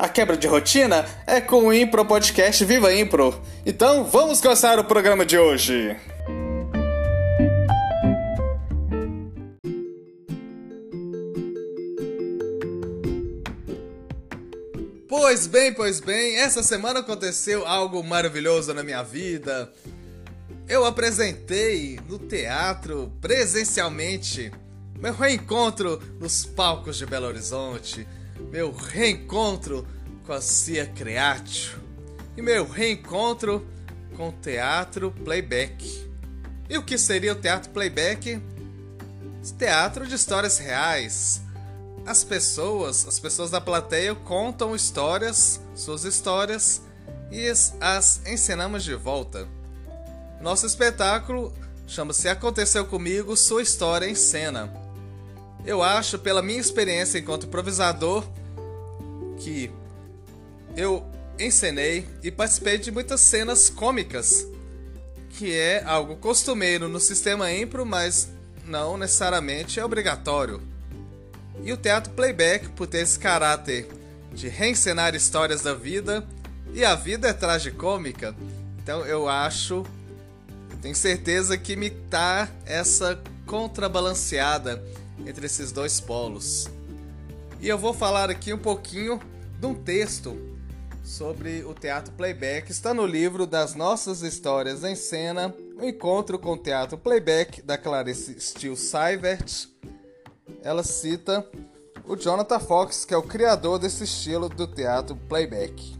[0.00, 3.38] A quebra de rotina é com o Impro Podcast Viva Impro.
[3.66, 5.94] Então vamos começar o programa de hoje.
[15.06, 19.70] Pois bem, pois bem, essa semana aconteceu algo maravilhoso na minha vida.
[20.66, 24.50] Eu apresentei no teatro presencialmente
[24.98, 28.08] meu reencontro nos palcos de Belo Horizonte
[28.50, 29.86] meu reencontro
[30.26, 31.78] com a Cia Creatio
[32.36, 33.66] e meu reencontro
[34.16, 36.08] com o teatro playback.
[36.68, 38.40] E o que seria o teatro playback?
[39.58, 41.42] Teatro de histórias reais.
[42.06, 46.82] As pessoas, as pessoas da plateia contam histórias, suas histórias,
[47.30, 47.46] e
[47.80, 49.46] as ensinamos de volta.
[50.40, 51.52] Nosso espetáculo
[51.86, 54.72] chama-se Aconteceu Comigo, Sua História em Cena.
[55.64, 58.24] Eu acho, pela minha experiência enquanto improvisador,
[59.38, 59.70] que
[60.76, 61.04] eu
[61.38, 64.46] encenei e participei de muitas cenas cômicas,
[65.30, 68.28] que é algo costumeiro no sistema impro, mas
[68.64, 70.62] não necessariamente é obrigatório.
[71.62, 73.88] E o teatro playback, por ter esse caráter
[74.32, 76.26] de reencenar histórias da vida,
[76.72, 78.34] e a vida é tragicômica,
[78.82, 79.84] então eu acho,
[80.70, 84.82] eu tenho certeza que tá essa contrabalanceada
[85.26, 86.68] entre esses dois polos.
[87.60, 89.20] E eu vou falar aqui um pouquinho
[89.58, 90.36] de um texto
[91.04, 92.70] sobre o teatro playback.
[92.70, 97.76] Está no livro das nossas histórias em cena, o encontro com o teatro playback da
[97.76, 99.68] Clarice Steele Seivert.
[100.62, 101.46] Ela cita
[102.06, 105.96] o Jonathan Fox, que é o criador desse estilo do teatro playback.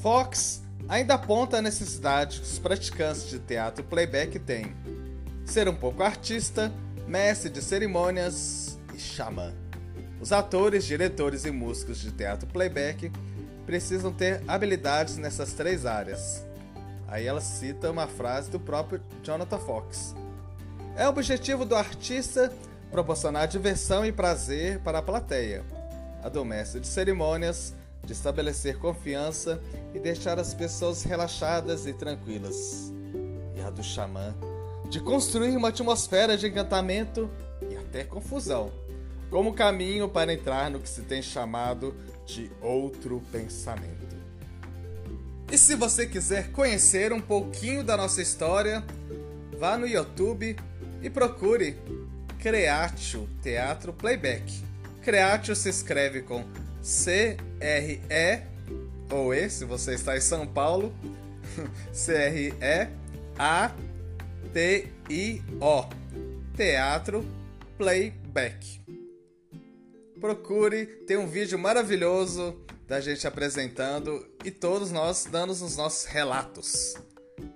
[0.00, 4.74] Fox ainda aponta a necessidade que os praticantes de teatro playback têm:
[5.44, 6.72] ser um pouco artista,
[7.06, 9.54] mestre de cerimônias e xamã.
[10.20, 13.12] Os atores, diretores e músicos de teatro playback
[13.64, 16.44] precisam ter habilidades nessas três áreas.
[17.06, 20.14] Aí ela cita uma frase do próprio Jonathan Fox.
[20.96, 22.52] É o objetivo do artista
[22.90, 25.64] proporcionar diversão e prazer para a plateia.
[26.22, 27.74] A do mestre de cerimônias
[28.04, 29.60] de estabelecer confiança
[29.94, 32.92] e deixar as pessoas relaxadas e tranquilas.
[33.54, 34.34] E a do xamã
[34.88, 37.30] de construir uma atmosfera de encantamento
[37.70, 38.72] e até confusão
[39.30, 44.16] como caminho para entrar no que se tem chamado de outro pensamento.
[45.50, 48.84] E se você quiser conhecer um pouquinho da nossa história,
[49.58, 50.56] vá no YouTube
[51.02, 51.76] e procure
[52.38, 54.64] Creatio Teatro Playback.
[55.02, 56.44] Creatio se escreve com
[56.82, 58.42] C-R-E
[59.10, 60.92] ou E, se você está em São Paulo,
[64.52, 65.88] C-R-E-A-T-I-O
[66.56, 67.24] Teatro
[67.76, 68.86] Playback
[70.20, 76.94] procure, tem um vídeo maravilhoso da gente apresentando e todos nós dando os nossos relatos.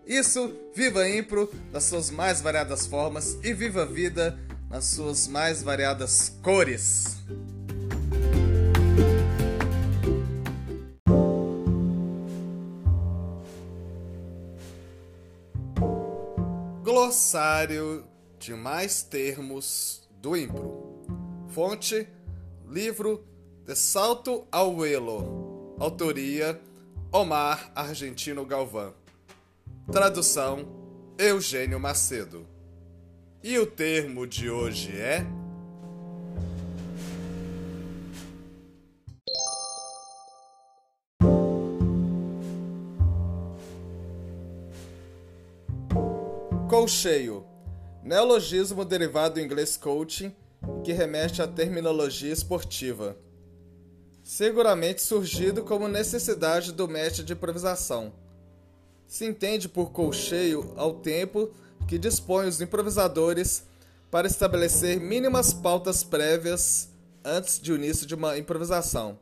[0.06, 5.62] Isso, viva Impro nas suas mais variadas formas e viva a vida nas suas mais
[5.62, 7.16] variadas cores.
[16.92, 18.04] Glossário
[18.36, 20.98] de mais termos do Impro.
[21.46, 22.08] Fonte
[22.68, 23.24] Livro
[23.64, 25.76] De Salto ao Elo.
[25.78, 26.60] Autoria
[27.12, 28.92] Omar Argentino Galvão.
[29.92, 30.66] Tradução
[31.16, 32.44] Eugênio Macedo.
[33.40, 35.24] E o termo de hoje é.
[46.90, 47.46] Colcheio.
[48.02, 50.34] Neologismo derivado do inglês coaching
[50.82, 53.16] que remete à terminologia esportiva.
[54.24, 58.12] Seguramente surgido como necessidade do mestre de improvisação.
[59.06, 61.50] Se entende por colcheio ao tempo
[61.86, 63.62] que dispõe os improvisadores
[64.10, 66.88] para estabelecer mínimas pautas prévias
[67.24, 69.16] antes de o início de uma improvisação.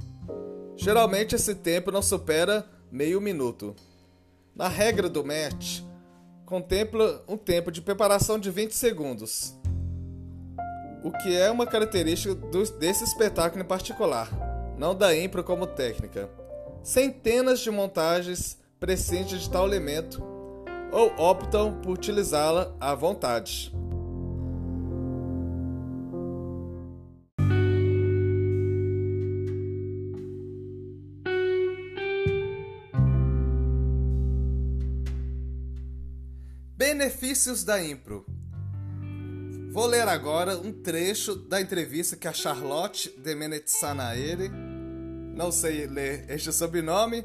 [0.74, 3.76] Geralmente esse tempo não supera meio minuto.
[4.56, 5.82] Na regra do match,
[6.48, 9.54] contempla um tempo de preparação de 20 segundos,
[11.04, 12.34] o que é uma característica
[12.78, 14.30] desse espetáculo em particular.
[14.78, 16.30] não da impro como técnica.
[16.82, 20.24] Centenas de montagens prescindem de tal elemento
[20.90, 23.70] ou optam por utilizá-la à vontade.
[36.78, 38.24] Benefícios da impro.
[39.72, 44.48] Vou ler agora um trecho da entrevista que a Charlotte de Menetsanaere,
[45.34, 47.24] não sei ler este sobrenome,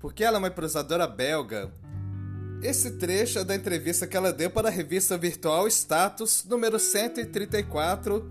[0.00, 1.70] porque ela é uma improvisadora belga.
[2.60, 8.28] Esse trecho é da entrevista que ela deu para a revista virtual Status, número 134,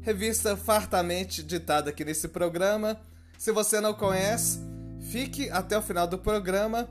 [0.00, 3.00] revista fartamente ditada aqui nesse programa.
[3.38, 4.58] Se você não conhece,
[5.12, 6.88] fique até o final do programa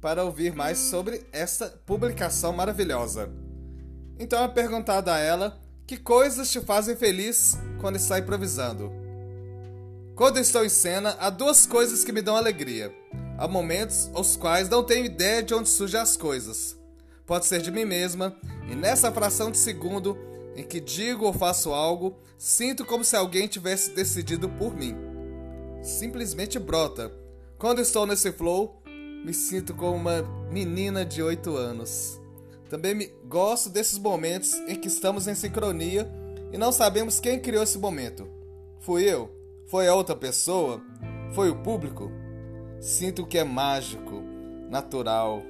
[0.00, 3.30] para ouvir mais sobre essa publicação maravilhosa.
[4.18, 8.92] Então é perguntado a ela que coisas te fazem feliz quando está improvisando.
[10.14, 12.92] Quando estou em cena, há duas coisas que me dão alegria.
[13.38, 16.76] Há momentos os quais não tenho ideia de onde surgem as coisas.
[17.24, 18.36] Pode ser de mim mesma,
[18.68, 20.18] e nessa fração de segundo
[20.56, 24.96] em que digo ou faço algo, sinto como se alguém tivesse decidido por mim.
[25.82, 27.12] Simplesmente brota.
[27.56, 28.82] Quando estou nesse flow,
[29.24, 32.20] me sinto como uma menina de 8 anos.
[32.68, 33.06] Também me...
[33.26, 36.10] gosto desses momentos em que estamos em sincronia
[36.52, 38.28] e não sabemos quem criou esse momento.
[38.80, 39.30] Fui eu?
[39.66, 40.80] Foi a outra pessoa?
[41.34, 42.10] Foi o público?
[42.80, 44.22] Sinto que é mágico,
[44.70, 45.42] natural.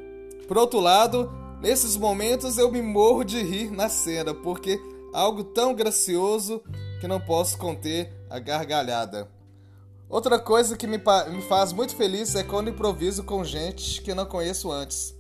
[0.47, 1.31] Por outro lado,
[1.61, 4.81] nesses momentos eu me morro de rir na cena, porque
[5.13, 6.63] algo tão gracioso
[7.01, 9.29] que não posso conter a gargalhada.
[10.09, 14.25] Outra coisa que me, me faz muito feliz é quando improviso com gente que não
[14.25, 15.15] conheço antes.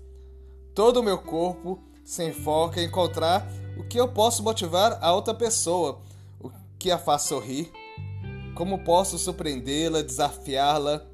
[0.75, 3.46] Todo o meu corpo se enfoca em encontrar
[3.76, 6.00] o que eu posso motivar a outra pessoa,
[6.40, 7.70] o que a faz sorrir,
[8.55, 11.06] como posso surpreendê-la, desafiá-la.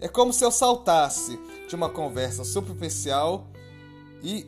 [0.00, 1.38] É como se eu saltasse
[1.68, 3.46] de uma conversa superficial
[4.22, 4.46] e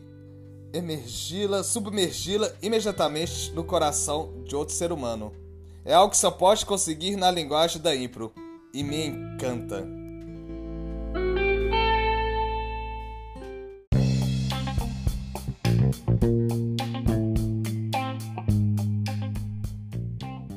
[0.73, 5.31] emergi-la, submergi-la imediatamente no coração de outro ser humano.
[5.85, 8.33] É algo que só pode conseguir na linguagem da impro
[8.73, 9.87] e me encanta.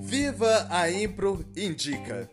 [0.02, 2.30] Viva a Impro Indica!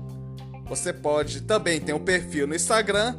[0.66, 3.16] Você pode também ter um perfil no Instagram